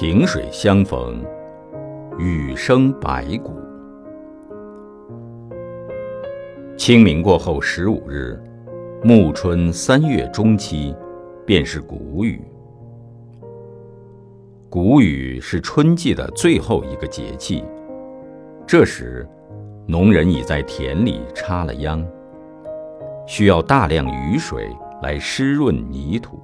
[0.00, 1.22] 萍水相逢，
[2.18, 3.54] 雨生百谷。
[6.74, 8.42] 清明过后十五日，
[9.04, 10.96] 暮春三月中期，
[11.44, 12.40] 便是谷雨。
[14.70, 17.62] 谷雨是春季的最后一个节气，
[18.66, 19.28] 这时，
[19.86, 22.02] 农人已在田里插了秧，
[23.26, 26.40] 需要大量雨水来湿润泥土。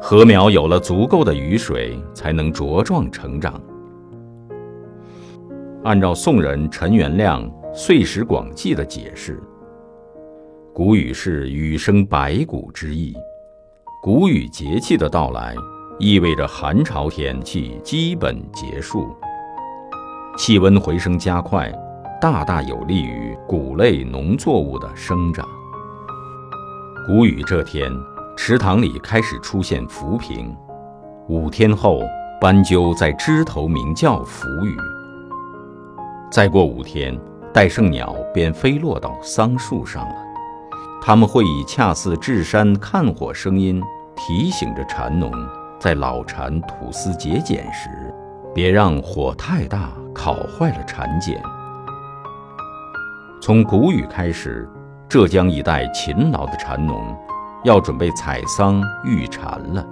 [0.00, 3.60] 禾苗有了足够的雨水，才能茁壮成长。
[5.82, 9.42] 按照宋人陈元亮《岁时广记》的解释，
[10.72, 13.14] 谷雨是雨生百谷之意。
[14.00, 15.54] 谷雨节气的到来，
[15.98, 19.14] 意味着寒潮天气基本结束，
[20.38, 21.70] 气温回升加快，
[22.20, 25.46] 大大有利于谷类农作物的生长。
[27.06, 27.92] 谷雨这天。
[28.40, 30.56] 池塘里开始出现浮萍，
[31.28, 31.98] 五天后，
[32.40, 34.76] 斑鸠在枝头鸣叫浮语。
[36.30, 37.18] 再过五天，
[37.52, 40.14] 戴胜鸟便飞落到桑树上了。
[41.02, 43.82] 它们会以恰似掷山看火声音，
[44.14, 45.32] 提醒着蚕农，
[45.80, 47.90] 在老蝉吐丝结茧时，
[48.54, 51.42] 别让火太大烤坏了蚕茧。
[53.42, 54.66] 从谷雨开始，
[55.08, 57.02] 浙江一带勤劳的蚕农。
[57.64, 59.86] 要准备采桑育蝉了。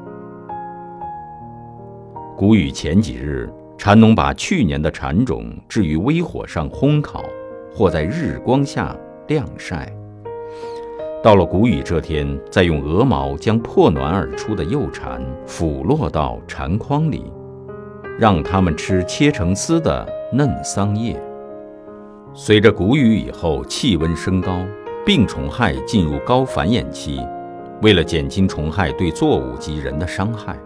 [2.36, 7.24] 谷雨前几日，蝉农把去年的蝉种置于微火上烘烤，
[7.74, 8.94] 或在日光下
[9.26, 9.92] 晾晒。
[11.22, 17.24] 到了谷雨这天，再用鹅毛将破卵而出的幼蝉抚落到蝉筐里，
[18.18, 21.20] 让它们吃切成丝的嫩桑叶。
[22.32, 24.60] 随着谷雨以后气温升高，
[25.04, 27.20] 病虫害进入高繁衍期。
[27.82, 30.56] 为了减轻虫害对作物及人的伤害，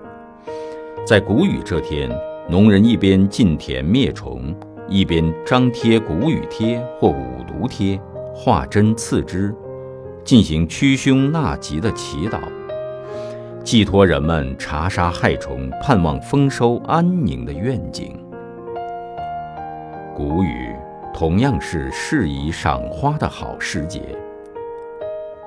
[1.04, 2.08] 在谷雨这天，
[2.48, 4.54] 农人一边进田灭虫，
[4.88, 8.00] 一边张贴谷雨贴或五毒贴，
[8.32, 9.52] 画针刺之，
[10.24, 12.38] 进行驱凶纳吉的祈祷，
[13.64, 18.16] 寄托人们查杀害虫、盼望丰收安宁的愿景。
[20.14, 20.74] 谷雨
[21.12, 24.00] 同样是适宜赏花的好时节。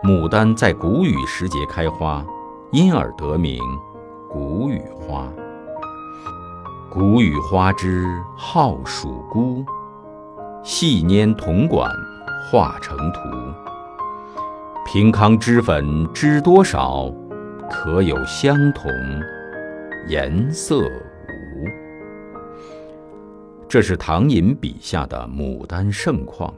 [0.03, 2.25] 牡丹在谷雨时节开花，
[2.71, 3.57] 因而得名
[4.29, 5.31] 谷雨花。
[6.91, 8.05] 谷雨花枝
[8.35, 9.63] 好属孤，
[10.61, 11.89] 细拈铜管
[12.51, 13.19] 画成图。
[14.85, 17.09] 平康脂粉知多少？
[17.69, 18.91] 可有相同
[20.09, 21.65] 颜色无？
[23.69, 26.53] 这是唐寅笔下的牡丹盛况。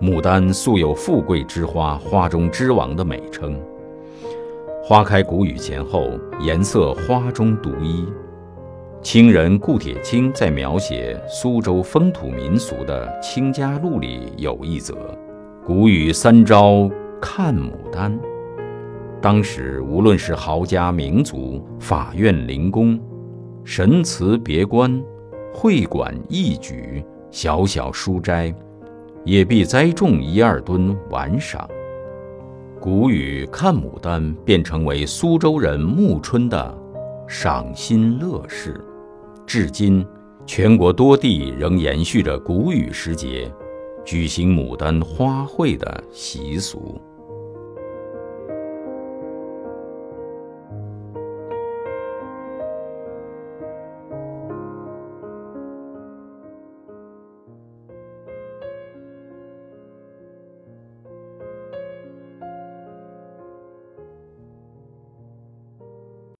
[0.00, 3.60] 牡丹素有“富贵之花，花中之王”的美称。
[4.80, 6.08] 花开谷雨前后，
[6.40, 8.06] 颜色花中独一。
[9.02, 14.94] 清人顾铁青在描写苏州风土民俗的《清家录》里有一则
[15.66, 16.88] ：“谷雨三朝
[17.20, 18.16] 看牡丹。”
[19.20, 22.96] 当时无论是豪家名族、法院灵宫、
[23.64, 25.02] 神祠别观、
[25.52, 28.54] 会馆义举、小小书斋。
[29.24, 31.68] 也必栽种一二吨玩赏。
[32.80, 36.78] 谷雨看牡丹，便成为苏州人暮春的
[37.26, 38.80] 赏心乐事。
[39.46, 40.06] 至今，
[40.46, 43.52] 全国多地仍延续着谷雨时节
[44.04, 47.00] 举行牡丹花卉的习俗。